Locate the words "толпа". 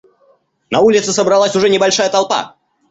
2.09-2.55